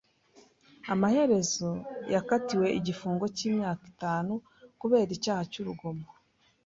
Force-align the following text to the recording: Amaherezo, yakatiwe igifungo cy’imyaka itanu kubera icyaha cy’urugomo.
Amaherezo, 0.93 1.69
yakatiwe 2.13 2.67
igifungo 2.79 3.25
cy’imyaka 3.35 3.83
itanu 3.93 4.33
kubera 4.79 5.11
icyaha 5.17 5.43
cy’urugomo. 5.51 6.07